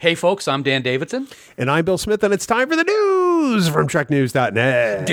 Hey, 0.00 0.14
folks, 0.14 0.48
I'm 0.48 0.62
Dan 0.62 0.80
Davidson. 0.80 1.28
And 1.58 1.70
I'm 1.70 1.84
Bill 1.84 1.98
Smith, 1.98 2.24
and 2.24 2.32
it's 2.32 2.46
time 2.46 2.70
for 2.70 2.76
the 2.76 2.84
news 2.84 3.68
from 3.68 3.86
TrekNews.net. 3.86 5.06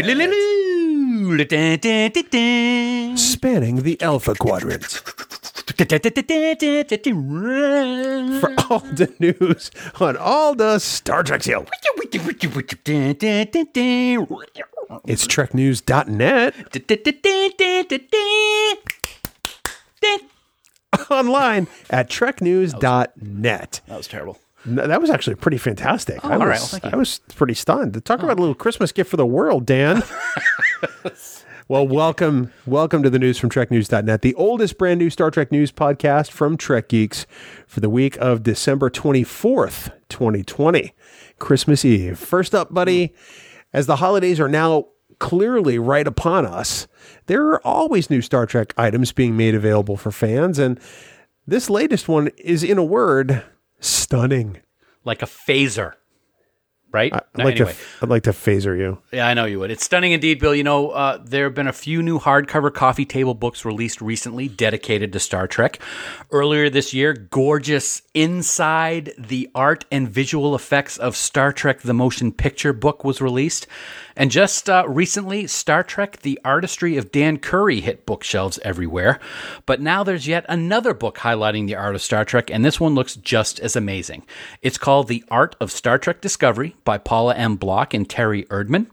Spanning 3.18 3.84
the 3.84 4.02
Alpha 4.02 4.34
Quadrant. 4.36 4.86
For 8.40 8.56
all 8.70 8.80
the 8.80 9.14
news 9.20 9.72
on 10.00 10.16
all 10.16 10.56
the 10.56 10.80
Star 10.80 11.22
Trek 11.22 11.44
show. 11.44 11.66
It's 15.06 15.28
TrekNews.net. 15.28 16.56
Online 21.10 21.68
at 21.90 22.10
TrekNews.net. 22.10 23.82
That 23.88 23.98
was 23.98 24.08
terrible. 24.08 24.40
That 24.68 25.00
was 25.00 25.10
actually 25.10 25.36
pretty 25.36 25.58
fantastic. 25.58 26.24
I 26.26 26.34
all 26.34 26.40
was, 26.46 26.74
right. 26.74 26.84
Well. 26.84 26.94
I 26.94 26.98
was 26.98 27.22
pretty 27.36 27.54
stunned. 27.54 28.04
Talk 28.04 28.22
about 28.22 28.38
a 28.38 28.42
little 28.42 28.56
Christmas 28.56 28.92
gift 28.92 29.10
for 29.10 29.16
the 29.16 29.26
world, 29.26 29.66
Dan. 29.66 30.04
well, 31.70 31.88
welcome, 31.88 32.52
welcome 32.66 33.02
to 33.02 33.10
the 33.10 33.18
news 33.18 33.38
from 33.38 33.50
TrekNews.net, 33.50 34.22
the 34.22 34.36
oldest 34.36 34.78
brand 34.78 35.00
new 35.00 35.10
Star 35.10 35.32
Trek 35.32 35.54
news 35.54 35.72
podcast 35.72 36.32
from 36.32 36.58
Trek 36.58 36.90
Geeks 36.90 37.26
for 37.66 37.80
the 37.80 37.90
week 37.90 38.18
of 38.18 38.44
December 38.44 38.90
twenty 38.90 39.24
fourth, 39.24 39.90
twenty 40.10 40.44
twenty, 40.44 40.94
Christmas 41.40 41.86
Eve. 41.86 42.20
First 42.20 42.54
up, 42.54 42.74
buddy, 42.74 43.14
as 43.72 43.86
the 43.86 43.96
holidays 43.96 44.38
are 44.38 44.50
now 44.50 44.88
clearly 45.20 45.80
right 45.80 46.08
upon 46.08 46.46
us, 46.46 46.88
there 47.28 47.46
are 47.48 47.66
always 47.66 48.10
new 48.10 48.22
Star 48.22 48.46
Trek 48.46 48.74
items 48.78 49.14
being 49.14 49.38
made 49.38 49.56
available 49.56 49.96
for 49.96 50.12
fans, 50.12 50.60
and 50.60 50.78
this 51.48 51.70
latest 51.70 52.10
one 52.10 52.28
is, 52.38 52.66
in 52.66 52.78
a 52.78 52.84
word, 52.84 53.46
stunning. 53.80 54.62
Like 55.04 55.22
a 55.22 55.26
phaser, 55.26 55.94
right? 56.92 57.14
I'd 57.14 57.22
like 57.36 57.56
anyway. 57.56 57.74
to. 57.74 57.78
I'd 58.02 58.10
like 58.10 58.24
to 58.24 58.32
phaser 58.32 58.78
you. 58.78 59.00
Yeah, 59.12 59.28
I 59.28 59.34
know 59.34 59.46
you 59.46 59.60
would. 59.60 59.72
It's 59.72 59.84
stunning 59.84 60.12
indeed, 60.12 60.40
Bill. 60.40 60.56
You 60.56 60.64
know, 60.64 60.90
uh, 60.90 61.20
there 61.24 61.46
have 61.46 61.56
been 61.56 61.68
a 61.68 61.74
few 61.74 62.02
new 62.02 62.20
hardcover 62.20 62.74
coffee 62.74 63.06
table 63.06 63.34
books 63.34 63.66
released 63.66 64.02
recently 64.02 64.48
dedicated 64.48 65.14
to 65.14 65.20
Star 65.20 65.48
Trek. 65.48 65.80
Earlier 66.32 66.70
this 66.70 66.94
year, 66.94 67.14
gorgeous 67.14 68.02
Inside 68.14 69.14
the 69.18 69.50
Art 69.54 69.86
and 69.92 70.10
Visual 70.10 70.56
Effects 70.56 70.98
of 70.98 71.16
Star 71.16 71.54
Trek 71.54 71.82
the 71.82 71.94
Motion 71.94 72.32
Picture 72.32 72.74
book 72.74 73.04
was 73.04 73.22
released. 73.22 73.68
And 74.16 74.32
just 74.32 74.68
uh, 74.68 74.84
recently, 74.88 75.46
Star 75.46 75.84
Trek 75.84 76.18
The 76.24 76.40
Artistry 76.44 76.98
of 76.98 77.12
Dan 77.12 77.38
Curry 77.38 77.82
hit 77.82 78.08
bookshelves 78.08 78.58
everywhere. 78.64 79.20
But 79.68 79.80
now 79.80 80.04
there's 80.04 80.28
yet 80.28 80.44
another 80.50 80.96
book 80.96 81.20
highlighting 81.20 81.68
the 81.68 81.76
art 81.76 81.94
of 81.94 82.02
Star 82.02 82.26
Trek, 82.26 82.50
and 82.50 82.66
this 82.66 82.80
one 82.80 82.96
looks 82.96 83.16
just 83.16 83.60
as 83.60 83.76
amazing. 83.76 84.26
It's 84.64 84.80
called 84.80 85.08
The 85.08 85.24
Art 85.30 85.56
of 85.62 85.72
Star 85.72 86.00
Trek 86.00 86.20
Discovery 86.20 86.76
by 86.88 86.98
Paula 86.98 87.36
M. 87.36 87.58
Block 87.58 87.94
and 87.94 88.10
Terry 88.10 88.46
Erdmann. 88.46 88.88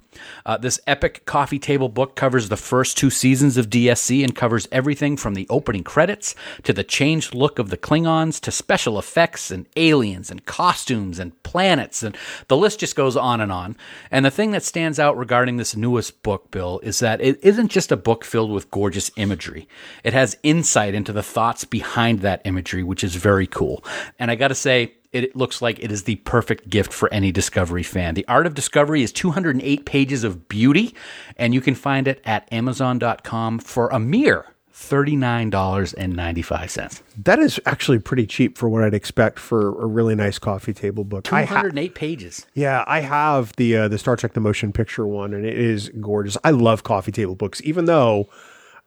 Uh, 0.44 0.56
this 0.56 0.80
epic 0.84 1.24
coffee 1.26 1.60
table 1.60 1.88
book 1.88 2.16
covers 2.16 2.48
the 2.48 2.56
first 2.56 2.98
two 2.98 3.08
seasons 3.08 3.56
of 3.56 3.70
DSC 3.70 4.24
and 4.24 4.34
covers 4.34 4.66
everything 4.72 5.16
from 5.16 5.34
the 5.34 5.46
opening 5.48 5.84
credits 5.84 6.34
to 6.64 6.72
the 6.72 6.82
changed 6.82 7.34
look 7.34 7.60
of 7.60 7.70
the 7.70 7.76
Klingons 7.76 8.40
to 8.40 8.50
special 8.50 8.98
effects 8.98 9.52
and 9.52 9.66
aliens 9.76 10.28
and 10.28 10.44
costumes 10.44 11.20
and 11.20 11.40
planets. 11.44 12.02
And 12.02 12.16
the 12.48 12.56
list 12.56 12.80
just 12.80 12.96
goes 12.96 13.16
on 13.16 13.40
and 13.40 13.52
on. 13.52 13.76
And 14.10 14.24
the 14.24 14.30
thing 14.30 14.50
that 14.50 14.64
stands 14.64 14.98
out 14.98 15.16
regarding 15.16 15.56
this 15.56 15.76
newest 15.76 16.20
book, 16.24 16.50
Bill, 16.50 16.80
is 16.82 16.98
that 16.98 17.20
it 17.20 17.38
isn't 17.44 17.68
just 17.68 17.92
a 17.92 17.96
book 17.96 18.24
filled 18.24 18.50
with 18.50 18.72
gorgeous 18.72 19.12
imagery, 19.16 19.68
it 20.02 20.14
has 20.14 20.36
insight 20.42 20.94
into 20.94 21.12
the 21.12 21.22
thoughts 21.22 21.64
behind 21.64 22.20
that 22.20 22.42
imagery, 22.44 22.82
which 22.82 23.04
is 23.04 23.14
very 23.14 23.46
cool. 23.46 23.84
And 24.18 24.32
I 24.32 24.34
got 24.34 24.48
to 24.48 24.56
say, 24.56 24.94
it 25.14 25.34
looks 25.36 25.62
like 25.62 25.78
it 25.82 25.90
is 25.92 26.04
the 26.04 26.16
perfect 26.16 26.68
gift 26.68 26.92
for 26.92 27.12
any 27.12 27.32
Discovery 27.32 27.82
fan. 27.82 28.14
The 28.14 28.26
Art 28.28 28.46
of 28.46 28.54
Discovery 28.54 29.02
is 29.02 29.12
208 29.12 29.84
pages 29.86 30.24
of 30.24 30.48
beauty, 30.48 30.94
and 31.36 31.54
you 31.54 31.60
can 31.60 31.74
find 31.74 32.08
it 32.08 32.20
at 32.24 32.50
Amazon.com 32.52 33.58
for 33.60 33.88
a 33.88 33.98
mere 34.00 34.46
$39.95. 34.74 37.02
That 37.22 37.38
is 37.38 37.60
actually 37.64 38.00
pretty 38.00 38.26
cheap 38.26 38.58
for 38.58 38.68
what 38.68 38.82
I'd 38.82 38.94
expect 38.94 39.38
for 39.38 39.80
a 39.80 39.86
really 39.86 40.14
nice 40.14 40.38
coffee 40.38 40.72
table 40.72 41.04
book. 41.04 41.32
I 41.32 41.44
ha- 41.44 41.62
208 41.62 41.94
pages. 41.94 42.46
yeah, 42.54 42.84
I 42.86 43.00
have 43.00 43.54
the 43.56 43.76
uh, 43.76 43.88
the 43.88 43.98
Star 43.98 44.16
Trek 44.16 44.32
the 44.32 44.40
Motion 44.40 44.72
Picture 44.72 45.06
one, 45.06 45.32
and 45.32 45.46
it 45.46 45.58
is 45.58 45.90
gorgeous. 46.00 46.36
I 46.44 46.50
love 46.50 46.82
coffee 46.82 47.12
table 47.12 47.36
books, 47.36 47.60
even 47.64 47.84
though 47.84 48.28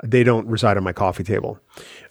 they 0.04 0.24
don't 0.24 0.48
reside 0.48 0.78
on 0.78 0.84
my 0.84 0.94
coffee 0.94 1.24
table. 1.24 1.60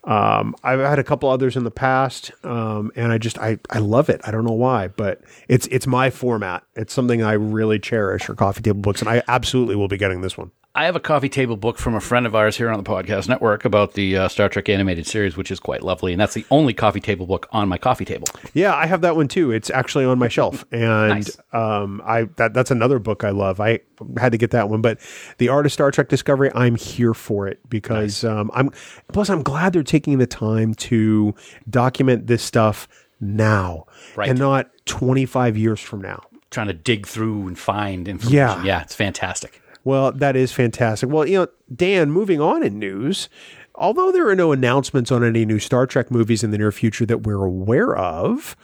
Um, 0.07 0.55
I've 0.63 0.79
had 0.79 1.01
a 1.01 1.05
couple 1.05 1.29
others 1.29 1.57
in 1.57 1.65
the 1.65 1.71
past, 1.71 2.31
um, 2.45 2.93
and 2.95 3.11
I 3.11 3.19
just 3.19 3.39
I, 3.39 3.59
I 3.71 3.81
love 3.81 4.09
it. 4.09 4.21
I 4.25 4.31
don't 4.31 4.45
know 4.45 4.53
why, 4.53 4.89
but 4.89 5.21
it's 5.49 5.67
it's 5.67 5.87
my 5.87 6.11
format. 6.11 6.63
It's 6.77 6.93
something 6.93 7.23
I 7.23 7.33
really 7.33 7.81
cherish. 7.81 8.31
Are 8.31 8.35
coffee 8.35 8.63
table 8.63 8.81
books, 8.81 9.01
and 9.01 9.11
I 9.11 9.23
absolutely 9.27 9.75
will 9.75 9.89
be 9.89 9.97
getting 9.97 10.21
this 10.21 10.39
one. 10.39 10.53
I 10.77 10.85
have 10.85 10.95
a 10.95 11.01
coffee 11.01 11.29
table 11.31 11.57
book 11.57 11.79
from 11.79 11.95
a 11.95 12.01
friend 12.01 12.27
of 12.27 12.35
ours 12.35 12.57
here 12.57 12.69
on 12.71 12.77
the 12.83 12.89
podcast 12.89 13.29
network 13.29 13.65
about 13.65 13.95
the 13.95 14.17
uh, 14.17 14.29
Star 14.29 14.49
Trek 14.51 14.69
animated 14.69 15.07
series, 15.07 15.37
which 15.37 15.51
is 15.51 15.59
quite 15.59 15.83
lovely. 15.83 16.13
And 16.13 16.21
that's 16.21 16.35
the 16.35 16.45
only 16.51 16.75
coffee 16.75 17.01
table 17.01 17.27
book 17.27 17.49
on 17.51 17.67
my 17.69 17.79
coffee 17.79 18.05
table. 18.05 18.29
Yeah, 18.53 18.75
I 18.75 18.85
have 18.85 19.01
that 19.01 19.17
one 19.17 19.27
too. 19.27 19.51
It's 19.53 19.71
actually 19.71 20.05
on 20.05 20.19
my 20.19 20.29
shelf, 20.29 20.67
and 20.73 21.09
Nice. 21.15 21.39
um, 21.53 22.03
I 22.05 22.25
that 22.37 22.53
that's 22.53 22.71
another 22.71 22.99
book 22.99 23.25
I 23.25 23.31
love. 23.31 23.59
I 23.59 23.81
had 24.19 24.33
to 24.33 24.39
get 24.39 24.51
that 24.51 24.69
one, 24.69 24.83
but 24.83 25.01
the 25.39 25.49
art 25.49 25.65
of 25.65 25.73
Star 25.73 25.91
Trek 25.91 26.09
Discovery, 26.11 26.51
I'm 26.55 26.77
here 26.77 27.15
for 27.15 27.49
it 27.49 27.59
because 27.71 28.23
um, 28.23 28.51
I'm 28.53 28.71
plus 29.13 29.31
I'm 29.31 29.43
glad 29.43 29.73
they're 29.73 29.83
taking 29.83 30.19
the 30.19 30.27
time 30.27 30.75
to 30.75 31.35
document 31.71 32.27
this 32.27 32.43
stuff 32.43 32.87
now 33.19 33.87
Right. 34.15 34.29
and 34.29 34.39
not 34.39 34.71
25 34.85 35.57
years 35.57 35.81
from 35.81 36.03
now. 36.03 36.23
Trying 36.51 36.67
to 36.69 36.75
dig 36.75 37.07
through 37.07 37.49
and 37.49 37.59
find 37.59 38.07
information. 38.07 38.37
Yeah. 38.37 38.63
Yeah, 38.63 38.83
it's 38.83 38.95
fantastic. 38.95 39.63
Well, 39.87 40.11
that 40.11 40.35
is 40.35 40.51
fantastic. 40.51 41.09
Well, 41.09 41.29
you 41.29 41.39
know, 41.39 41.47
Dan, 41.73 42.11
moving 42.11 42.41
on 42.41 42.65
in 42.65 42.77
news, 42.77 43.29
although 43.77 44.11
there 44.11 44.29
are 44.29 44.35
no 44.35 44.51
announcements 44.51 45.13
on 45.13 45.23
any 45.23 45.45
new 45.45 45.61
Star 45.61 45.87
Trek 45.87 46.11
movies 46.11 46.43
in 46.43 46.51
the 46.51 46.59
near 46.59 46.73
future 46.73 47.07
that 47.07 47.23
we're 47.23 47.45
aware 47.45 47.95
of, 47.95 48.57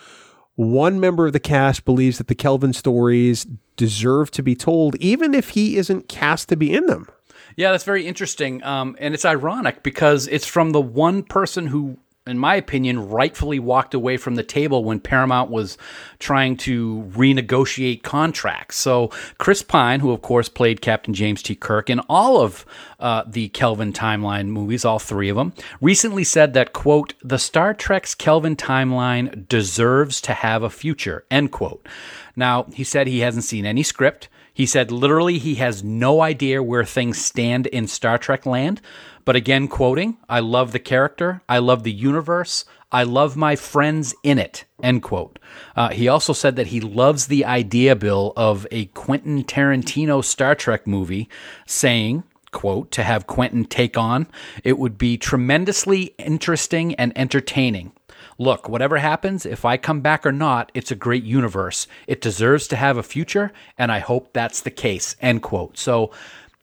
one 0.56 0.98
member 0.98 1.28
of 1.28 1.32
the 1.32 1.38
cast 1.38 1.84
believes 1.84 2.18
that 2.18 2.26
the 2.26 2.34
Kelvin 2.34 2.72
stories 2.72 3.46
deserve 3.76 4.32
to 4.32 4.42
be 4.42 4.56
told, 4.56 4.96
even 4.96 5.32
if 5.32 5.50
he 5.50 5.76
isn't 5.76 6.08
cast 6.08 6.48
to 6.48 6.56
be 6.56 6.72
in 6.74 6.86
them. 6.86 7.06
Yeah, 7.54 7.70
that's 7.70 7.84
very 7.84 8.04
interesting. 8.04 8.60
Um, 8.64 8.96
and 8.98 9.14
it's 9.14 9.24
ironic 9.24 9.84
because 9.84 10.26
it's 10.26 10.46
from 10.46 10.72
the 10.72 10.80
one 10.80 11.22
person 11.22 11.68
who, 11.68 11.98
in 12.26 12.38
my 12.38 12.54
opinion, 12.54 13.08
rightfully 13.08 13.58
walked 13.58 13.94
away 13.94 14.16
from 14.16 14.36
the 14.36 14.44
table 14.44 14.84
when 14.84 15.00
Paramount 15.00 15.50
was 15.50 15.76
trying 16.20 16.56
to 16.58 17.10
renegotiate 17.14 18.02
contracts. 18.02 18.76
So, 18.76 19.10
Chris 19.38 19.62
Pine, 19.62 20.00
who 20.00 20.12
of 20.12 20.22
course 20.22 20.48
played 20.48 20.80
Captain 20.80 21.14
James 21.14 21.42
T. 21.42 21.56
Kirk 21.56 21.90
in 21.90 21.98
all 22.08 22.40
of 22.40 22.64
uh, 23.00 23.24
the 23.26 23.48
Kelvin 23.48 23.92
timeline 23.92 24.46
movies, 24.46 24.84
all 24.84 25.00
three 25.00 25.28
of 25.28 25.36
them, 25.36 25.52
recently 25.80 26.22
said 26.22 26.54
that, 26.54 26.72
quote, 26.72 27.14
the 27.24 27.38
Star 27.38 27.74
Trek's 27.74 28.14
Kelvin 28.14 28.54
timeline 28.54 29.48
deserves 29.48 30.20
to 30.20 30.32
have 30.32 30.62
a 30.62 30.70
future, 30.70 31.24
end 31.28 31.50
quote. 31.50 31.88
Now, 32.36 32.66
he 32.72 32.84
said 32.84 33.08
he 33.08 33.20
hasn't 33.20 33.44
seen 33.44 33.66
any 33.66 33.82
script. 33.82 34.28
He 34.54 34.66
said 34.66 34.92
literally 34.92 35.38
he 35.38 35.56
has 35.56 35.82
no 35.82 36.20
idea 36.20 36.62
where 36.62 36.84
things 36.84 37.18
stand 37.18 37.66
in 37.68 37.88
Star 37.88 38.18
Trek 38.18 38.46
land. 38.46 38.80
But 39.24 39.36
again, 39.36 39.68
quoting, 39.68 40.18
I 40.28 40.40
love 40.40 40.72
the 40.72 40.78
character. 40.78 41.42
I 41.48 41.58
love 41.58 41.82
the 41.84 41.92
universe. 41.92 42.64
I 42.90 43.04
love 43.04 43.36
my 43.36 43.56
friends 43.56 44.14
in 44.22 44.38
it. 44.38 44.64
End 44.82 45.02
quote. 45.02 45.38
Uh, 45.74 45.88
he 45.90 46.08
also 46.08 46.32
said 46.32 46.56
that 46.56 46.68
he 46.68 46.80
loves 46.80 47.26
the 47.26 47.44
idea, 47.44 47.96
Bill, 47.96 48.32
of 48.36 48.66
a 48.70 48.86
Quentin 48.86 49.44
Tarantino 49.44 50.22
Star 50.22 50.54
Trek 50.54 50.86
movie, 50.86 51.28
saying, 51.66 52.24
quote, 52.50 52.90
to 52.90 53.02
have 53.02 53.26
Quentin 53.26 53.64
take 53.64 53.96
on, 53.96 54.26
it 54.62 54.78
would 54.78 54.98
be 54.98 55.16
tremendously 55.16 56.14
interesting 56.18 56.94
and 56.96 57.16
entertaining. 57.16 57.92
Look, 58.38 58.68
whatever 58.68 58.98
happens, 58.98 59.46
if 59.46 59.64
I 59.64 59.76
come 59.76 60.00
back 60.00 60.26
or 60.26 60.32
not, 60.32 60.70
it's 60.74 60.90
a 60.90 60.96
great 60.96 61.24
universe. 61.24 61.86
It 62.06 62.20
deserves 62.20 62.66
to 62.68 62.76
have 62.76 62.96
a 62.96 63.02
future, 63.02 63.52
and 63.78 63.90
I 63.90 64.00
hope 64.00 64.32
that's 64.32 64.60
the 64.60 64.70
case. 64.70 65.16
End 65.20 65.42
quote. 65.42 65.78
So 65.78 66.10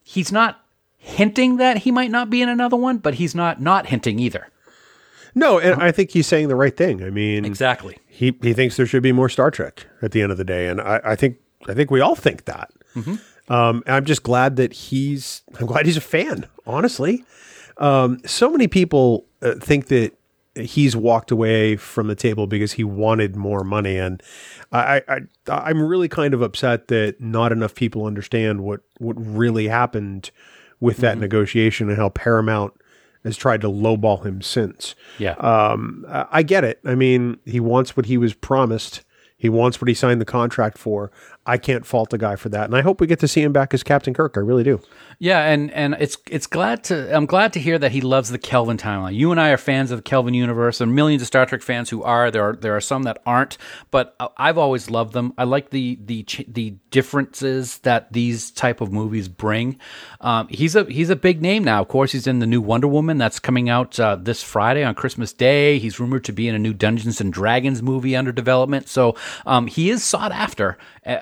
he's 0.03 0.31
not 0.31 0.63
hinting 0.99 1.57
that 1.57 1.79
he 1.79 1.91
might 1.91 2.11
not 2.11 2.29
be 2.29 2.41
in 2.41 2.49
another 2.49 2.75
one, 2.77 2.97
but 2.97 3.15
he's 3.15 3.33
not 3.33 3.59
not 3.61 3.87
hinting 3.87 4.19
either. 4.19 4.47
No, 5.35 5.59
and 5.59 5.81
I 5.81 5.91
think 5.91 6.11
he's 6.11 6.27
saying 6.27 6.47
the 6.49 6.55
right 6.55 6.75
thing. 6.75 7.03
I 7.03 7.09
mean, 7.09 7.45
Exactly. 7.45 7.97
he 8.07 8.37
he 8.41 8.53
thinks 8.53 8.77
there 8.77 8.85
should 8.85 9.03
be 9.03 9.11
more 9.11 9.29
Star 9.29 9.49
Trek 9.51 9.85
at 10.01 10.11
the 10.11 10.21
end 10.21 10.31
of 10.31 10.37
the 10.37 10.43
day, 10.43 10.67
and 10.67 10.81
I, 10.81 10.99
I 11.03 11.15
think 11.15 11.37
I 11.67 11.73
think 11.73 11.89
we 11.91 12.01
all 12.01 12.15
think 12.15 12.45
that. 12.45 12.71
Um, 12.95 13.81
and 13.87 13.95
I'm 13.95 14.05
just 14.05 14.23
glad 14.23 14.57
that 14.57 14.73
he's 14.73 15.41
I'm 15.59 15.65
glad 15.65 15.85
he's 15.85 15.97
a 15.97 16.01
fan. 16.01 16.45
Honestly, 16.67 17.23
um, 17.77 18.19
so 18.25 18.49
many 18.49 18.67
people 18.67 19.25
uh, 19.41 19.55
think 19.55 19.87
that 19.87 20.11
he's 20.55 20.95
walked 20.95 21.31
away 21.31 21.75
from 21.77 22.07
the 22.07 22.15
table 22.15 22.45
because 22.47 22.73
he 22.73 22.83
wanted 22.83 23.35
more 23.35 23.63
money, 23.63 23.97
and 23.97 24.21
I, 24.71 24.97
I, 24.97 25.01
I 25.07 25.19
I'm 25.47 25.81
really 25.81 26.09
kind 26.09 26.33
of 26.33 26.41
upset 26.41 26.89
that 26.89 27.21
not 27.21 27.51
enough 27.51 27.73
people 27.75 28.05
understand 28.05 28.61
what 28.61 28.81
what 28.97 29.13
really 29.17 29.67
happened 29.67 30.31
with 30.79 30.97
that 30.97 31.17
negotiation 31.17 31.89
and 31.89 31.97
how 31.97 32.09
Paramount 32.09 32.73
has 33.23 33.35
tried 33.35 33.61
to 33.61 33.67
lowball 33.67 34.25
him 34.25 34.41
since. 34.41 34.95
Yeah. 35.17 35.33
Um, 35.33 36.05
I 36.07 36.25
I 36.31 36.43
get 36.43 36.63
it. 36.63 36.79
I 36.85 36.95
mean, 36.95 37.37
he 37.45 37.59
wants 37.59 37.97
what 37.97 38.05
he 38.05 38.17
was 38.17 38.33
promised. 38.33 39.03
He 39.37 39.49
wants 39.49 39.79
what 39.79 39.87
he 39.87 39.93
signed 39.93 40.19
the 40.19 40.25
contract 40.25 40.77
for. 40.77 41.11
I 41.49 41.57
can't 41.57 41.85
fault 41.85 42.11
the 42.11 42.19
guy 42.19 42.35
for 42.35 42.49
that, 42.49 42.65
and 42.65 42.75
I 42.75 42.81
hope 42.81 43.01
we 43.01 43.07
get 43.07 43.19
to 43.21 43.27
see 43.27 43.41
him 43.41 43.51
back 43.51 43.73
as 43.73 43.81
Captain 43.81 44.13
Kirk. 44.13 44.37
I 44.37 44.41
really 44.41 44.63
do. 44.63 44.79
Yeah, 45.17 45.45
and 45.45 45.71
and 45.71 45.95
it's 45.99 46.17
it's 46.29 46.45
glad 46.45 46.83
to 46.85 47.13
I'm 47.15 47.25
glad 47.25 47.53
to 47.53 47.59
hear 47.59 47.79
that 47.79 47.91
he 47.91 48.01
loves 48.01 48.29
the 48.29 48.37
Kelvin 48.37 48.77
timeline. 48.77 49.15
You 49.15 49.31
and 49.31 49.41
I 49.41 49.49
are 49.49 49.57
fans 49.57 49.89
of 49.89 49.97
the 49.97 50.03
Kelvin 50.03 50.35
universe, 50.35 50.79
and 50.79 50.93
millions 50.93 51.23
of 51.23 51.27
Star 51.27 51.45
Trek 51.47 51.61
fans 51.61 51.89
who 51.89 52.03
are. 52.03 52.29
There 52.29 52.43
are 52.43 52.55
there 52.55 52.75
are 52.75 52.81
some 52.81 53.03
that 53.03 53.21
aren't, 53.25 53.57
but 53.89 54.15
I've 54.37 54.57
always 54.57 54.89
loved 54.89 55.13
them. 55.13 55.33
I 55.37 55.43
like 55.43 55.71
the 55.71 55.97
the 56.05 56.25
the 56.47 56.75
differences 56.91 57.79
that 57.79 58.13
these 58.13 58.51
type 58.51 58.79
of 58.79 58.93
movies 58.93 59.27
bring. 59.27 59.79
Um, 60.21 60.47
he's 60.49 60.75
a 60.75 60.83
he's 60.83 61.09
a 61.09 61.15
big 61.15 61.41
name 61.41 61.63
now. 61.63 61.81
Of 61.81 61.87
course, 61.87 62.11
he's 62.11 62.27
in 62.27 62.39
the 62.39 62.47
new 62.47 62.61
Wonder 62.61 62.87
Woman 62.87 63.17
that's 63.17 63.39
coming 63.39 63.69
out 63.69 63.99
uh, 63.99 64.15
this 64.15 64.43
Friday 64.43 64.83
on 64.83 64.93
Christmas 64.93 65.33
Day. 65.33 65.79
He's 65.79 65.99
rumored 65.99 66.23
to 66.25 66.31
be 66.31 66.47
in 66.47 66.53
a 66.53 66.59
new 66.59 66.73
Dungeons 66.73 67.19
and 67.19 67.33
Dragons 67.33 67.81
movie 67.81 68.15
under 68.15 68.31
development. 68.31 68.87
So 68.87 69.15
um, 69.45 69.67
he 69.67 69.89
is 69.89 70.03
sought 70.03 70.31
after. 70.31 70.77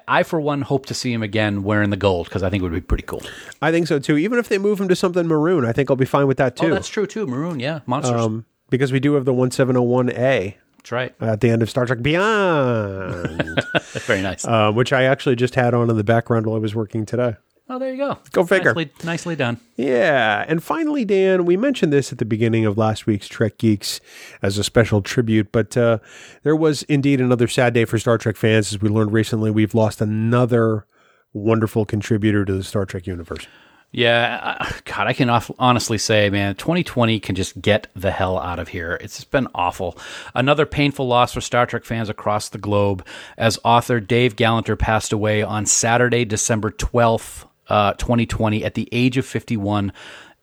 I, 0.07 0.23
for 0.23 0.39
one, 0.41 0.61
hope 0.61 0.85
to 0.87 0.93
see 0.93 1.13
him 1.13 1.23
again 1.23 1.63
wearing 1.63 1.89
the 1.89 1.97
gold 1.97 2.25
because 2.25 2.43
I 2.43 2.49
think 2.49 2.61
it 2.61 2.63
would 2.63 2.73
be 2.73 2.81
pretty 2.81 3.03
cool. 3.03 3.21
I 3.61 3.71
think 3.71 3.87
so 3.87 3.99
too. 3.99 4.17
Even 4.17 4.39
if 4.39 4.49
they 4.49 4.57
move 4.57 4.79
him 4.81 4.87
to 4.89 4.95
something 4.95 5.27
maroon, 5.27 5.65
I 5.65 5.71
think 5.71 5.89
I'll 5.89 5.95
be 5.95 6.05
fine 6.05 6.27
with 6.27 6.37
that 6.37 6.55
too. 6.55 6.67
Oh, 6.67 6.73
that's 6.73 6.87
true 6.87 7.07
too. 7.07 7.25
Maroon, 7.27 7.59
yeah, 7.59 7.79
monsters. 7.85 8.19
Um, 8.19 8.45
because 8.69 8.91
we 8.91 8.99
do 8.99 9.13
have 9.13 9.25
the 9.25 9.33
1701A. 9.33 10.55
That's 10.77 10.91
right. 10.91 11.13
At 11.19 11.41
the 11.41 11.49
end 11.49 11.61
of 11.61 11.69
Star 11.69 11.85
Trek 11.85 12.01
Beyond. 12.01 13.57
That's 13.73 14.05
very 14.05 14.21
nice. 14.21 14.45
Uh, 14.45 14.71
which 14.71 14.93
I 14.93 15.03
actually 15.03 15.35
just 15.35 15.55
had 15.55 15.73
on 15.73 15.89
in 15.89 15.97
the 15.97 16.03
background 16.03 16.45
while 16.45 16.55
I 16.55 16.59
was 16.59 16.75
working 16.75 17.05
today. 17.05 17.35
Oh, 17.69 17.79
there 17.79 17.91
you 17.91 17.97
go. 17.97 18.17
Go 18.31 18.45
figure. 18.45 18.73
Nicely, 18.73 18.91
nicely, 19.03 19.35
done. 19.35 19.59
Yeah. 19.75 20.45
And 20.47 20.63
finally, 20.63 21.03
Dan, 21.03 21.43
we 21.45 21.57
mentioned 21.57 21.91
this 21.91 22.13
at 22.13 22.17
the 22.17 22.25
beginning 22.25 22.65
of 22.65 22.77
last 22.77 23.05
week's 23.05 23.27
Trek 23.27 23.57
Geeks 23.57 23.99
as 24.41 24.57
a 24.57 24.63
special 24.63 25.01
tribute, 25.01 25.51
but 25.51 25.75
uh, 25.75 25.99
there 26.43 26.55
was 26.55 26.83
indeed 26.83 27.19
another 27.19 27.47
sad 27.47 27.73
day 27.73 27.83
for 27.83 27.99
Star 27.99 28.17
Trek 28.17 28.37
fans. 28.37 28.71
As 28.71 28.81
we 28.81 28.87
learned 28.87 29.11
recently, 29.11 29.51
we've 29.51 29.75
lost 29.75 29.99
another 29.99 30.85
wonderful 31.33 31.85
contributor 31.85 32.45
to 32.45 32.53
the 32.53 32.63
Star 32.63 32.85
Trek 32.85 33.05
universe. 33.05 33.47
Yeah, 33.91 34.69
God, 34.85 35.07
I 35.07 35.13
can 35.13 35.29
honestly 35.29 35.97
say, 35.97 36.29
man, 36.29 36.55
2020 36.55 37.19
can 37.19 37.35
just 37.35 37.61
get 37.61 37.87
the 37.95 38.11
hell 38.11 38.37
out 38.37 38.59
of 38.59 38.67
here. 38.67 38.97
It's 39.01 39.23
been 39.23 39.47
awful. 39.55 39.97
Another 40.35 40.65
painful 40.65 41.07
loss 41.07 41.33
for 41.33 41.41
Star 41.41 41.65
Trek 41.65 41.85
fans 41.85 42.09
across 42.09 42.49
the 42.49 42.57
globe 42.57 43.05
as 43.37 43.59
author 43.63 43.99
Dave 43.99 44.35
Galanter 44.35 44.77
passed 44.77 45.13
away 45.13 45.41
on 45.41 45.65
Saturday, 45.65 46.25
December 46.25 46.69
12th, 46.69 47.46
uh, 47.69 47.93
2020, 47.93 48.63
at 48.63 48.73
the 48.73 48.87
age 48.91 49.17
of 49.17 49.25
51 49.25 49.91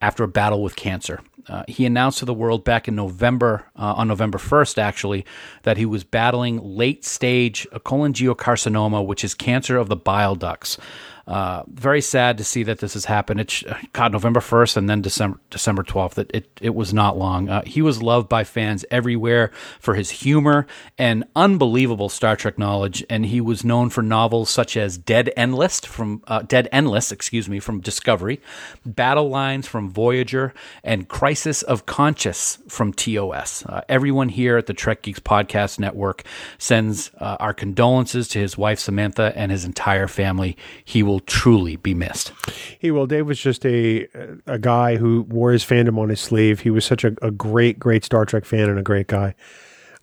after 0.00 0.24
a 0.24 0.28
battle 0.28 0.62
with 0.62 0.76
cancer. 0.76 1.20
Uh, 1.48 1.62
he 1.68 1.84
announced 1.84 2.18
to 2.18 2.24
the 2.24 2.34
world 2.34 2.64
back 2.64 2.88
in 2.88 2.94
November, 2.94 3.66
uh, 3.76 3.94
on 3.96 4.08
November 4.08 4.38
1st, 4.38 4.78
actually, 4.78 5.26
that 5.62 5.76
he 5.76 5.84
was 5.84 6.04
battling 6.04 6.58
late 6.62 7.04
stage 7.04 7.66
cholangiocarcinoma, 7.72 9.04
which 9.04 9.24
is 9.24 9.34
cancer 9.34 9.76
of 9.76 9.88
the 9.88 9.96
bile 9.96 10.34
ducts. 10.34 10.78
Uh, 11.26 11.62
very 11.68 12.00
sad 12.00 12.38
to 12.38 12.44
see 12.44 12.62
that 12.62 12.78
this 12.78 12.94
has 12.94 13.06
happened. 13.06 13.40
It's 13.40 13.64
God, 13.92 14.12
November 14.12 14.40
first, 14.40 14.76
and 14.76 14.88
then 14.88 15.00
December 15.00 15.38
December 15.50 15.82
twelfth. 15.82 16.18
It, 16.18 16.30
it, 16.34 16.60
it 16.60 16.74
was 16.74 16.92
not 16.92 17.16
long. 17.16 17.48
Uh, 17.48 17.62
he 17.64 17.80
was 17.82 18.02
loved 18.02 18.28
by 18.28 18.44
fans 18.44 18.84
everywhere 18.90 19.50
for 19.80 19.94
his 19.94 20.10
humor 20.10 20.66
and 20.98 21.24
unbelievable 21.34 22.08
Star 22.08 22.36
Trek 22.36 22.58
knowledge, 22.58 23.04
and 23.08 23.26
he 23.26 23.40
was 23.40 23.64
known 23.64 23.90
for 23.90 24.02
novels 24.02 24.50
such 24.50 24.76
as 24.76 24.98
Dead 24.98 25.32
Endless 25.36 25.80
from 25.80 26.22
uh, 26.26 26.42
Dead 26.42 26.68
Endless, 26.72 27.10
excuse 27.10 27.48
me, 27.48 27.58
from 27.58 27.80
Discovery, 27.80 28.40
Battle 28.84 29.28
Lines 29.28 29.66
from 29.66 29.90
Voyager, 29.90 30.52
and 30.82 31.08
Crisis 31.08 31.62
of 31.62 31.86
Conscience 31.86 32.58
from 32.68 32.92
TOS. 32.92 33.64
Uh, 33.66 33.80
everyone 33.88 34.28
here 34.28 34.56
at 34.56 34.66
the 34.66 34.74
Trek 34.74 35.02
Geeks 35.02 35.20
Podcast 35.20 35.78
Network 35.78 36.22
sends 36.58 37.10
uh, 37.18 37.36
our 37.40 37.54
condolences 37.54 38.28
to 38.28 38.38
his 38.38 38.58
wife 38.58 38.78
Samantha 38.78 39.32
and 39.34 39.50
his 39.50 39.64
entire 39.64 40.08
family. 40.08 40.56
He 40.84 41.02
will 41.02 41.13
will 41.14 41.20
truly 41.20 41.76
be 41.76 41.94
missed. 41.94 42.32
He 42.78 42.90
will. 42.90 43.06
Dave 43.06 43.26
was 43.26 43.38
just 43.38 43.64
a 43.64 44.08
a 44.46 44.58
guy 44.58 44.96
who 44.96 45.22
wore 45.22 45.52
his 45.52 45.64
fandom 45.64 45.98
on 45.98 46.08
his 46.08 46.20
sleeve. 46.20 46.60
He 46.60 46.70
was 46.70 46.84
such 46.84 47.04
a, 47.04 47.14
a 47.22 47.30
great, 47.30 47.78
great 47.78 48.04
Star 48.04 48.24
Trek 48.24 48.44
fan 48.44 48.68
and 48.68 48.78
a 48.78 48.82
great 48.82 49.06
guy. 49.06 49.34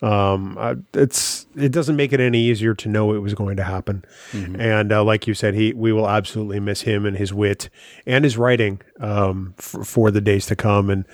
Um, 0.01 0.57
uh, 0.57 0.75
it's 0.93 1.45
it 1.55 1.71
doesn't 1.71 1.95
make 1.95 2.13
it 2.13 2.19
any 2.19 2.39
easier 2.39 2.73
to 2.73 2.89
know 2.89 3.13
it 3.13 3.19
was 3.19 3.33
going 3.33 3.57
to 3.57 3.63
happen. 3.63 4.03
Mm-hmm. 4.31 4.59
And 4.59 4.91
uh, 4.91 5.03
like 5.03 5.27
you 5.27 5.33
said, 5.33 5.53
he 5.53 5.73
we 5.73 5.91
will 5.91 6.09
absolutely 6.09 6.59
miss 6.59 6.81
him 6.81 7.05
and 7.05 7.17
his 7.17 7.33
wit 7.33 7.69
and 8.05 8.23
his 8.23 8.37
writing 8.37 8.81
um, 8.99 9.53
f- 9.59 9.85
for 9.85 10.09
the 10.09 10.21
days 10.21 10.45
to 10.47 10.55
come. 10.55 10.89
And 10.89 11.05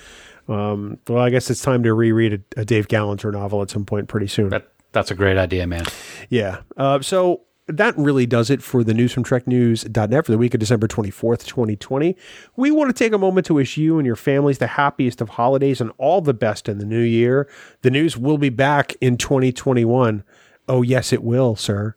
um, 0.46 0.98
well, 1.08 1.22
I 1.22 1.30
guess 1.30 1.50
it's 1.50 1.60
time 1.60 1.82
to 1.82 1.92
reread 1.92 2.44
a, 2.56 2.60
a 2.60 2.64
Dave 2.64 2.88
Galanter 2.88 3.32
novel 3.32 3.60
at 3.62 3.68
some 3.68 3.84
point 3.84 4.08
pretty 4.08 4.28
soon. 4.28 4.48
That, 4.48 4.68
that's 4.92 5.10
a 5.10 5.14
great 5.14 5.36
idea, 5.36 5.66
man. 5.66 5.84
Yeah. 6.30 6.60
Uh, 6.76 7.02
so 7.02 7.42
that 7.68 7.96
really 7.98 8.26
does 8.26 8.50
it 8.50 8.62
for 8.62 8.82
the 8.82 8.94
news 8.94 9.12
from 9.12 9.24
treknews.net 9.24 10.24
for 10.24 10.32
the 10.32 10.38
week 10.38 10.54
of 10.54 10.60
December 10.60 10.88
24th, 10.88 11.44
2020. 11.46 12.16
We 12.56 12.70
want 12.70 12.88
to 12.88 13.04
take 13.04 13.12
a 13.12 13.18
moment 13.18 13.46
to 13.46 13.54
wish 13.54 13.76
you 13.76 13.98
and 13.98 14.06
your 14.06 14.16
families 14.16 14.58
the 14.58 14.66
happiest 14.68 15.20
of 15.20 15.30
holidays 15.30 15.80
and 15.80 15.92
all 15.98 16.20
the 16.20 16.34
best 16.34 16.68
in 16.68 16.78
the 16.78 16.86
new 16.86 17.00
year. 17.00 17.48
The 17.82 17.90
news 17.90 18.16
will 18.16 18.38
be 18.38 18.48
back 18.48 18.94
in 19.00 19.18
2021. 19.18 20.24
Oh, 20.66 20.82
yes, 20.82 21.12
it 21.12 21.22
will, 21.22 21.56
sir. 21.56 21.94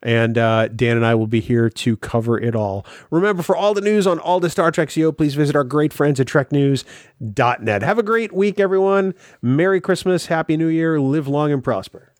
And 0.00 0.38
uh, 0.38 0.68
Dan 0.68 0.96
and 0.96 1.04
I 1.04 1.16
will 1.16 1.26
be 1.26 1.40
here 1.40 1.68
to 1.68 1.96
cover 1.96 2.38
it 2.38 2.54
all. 2.54 2.86
Remember, 3.10 3.42
for 3.42 3.56
all 3.56 3.74
the 3.74 3.80
news 3.80 4.06
on 4.06 4.20
all 4.20 4.38
the 4.38 4.48
Star 4.48 4.70
Trek 4.70 4.90
CO, 4.94 5.10
please 5.10 5.34
visit 5.34 5.56
our 5.56 5.64
great 5.64 5.92
friends 5.92 6.20
at 6.20 6.28
treknews.net. 6.28 7.82
Have 7.82 7.98
a 7.98 8.04
great 8.04 8.32
week, 8.32 8.60
everyone. 8.60 9.14
Merry 9.42 9.80
Christmas, 9.80 10.26
Happy 10.26 10.56
New 10.56 10.68
Year, 10.68 11.00
live 11.00 11.26
long 11.26 11.50
and 11.50 11.64
prosper. 11.64 12.12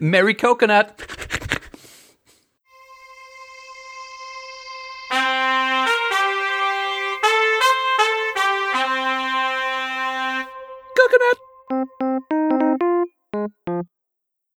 Merry 0.00 0.34
Coconut. 0.34 0.96
coconut. 0.96 1.27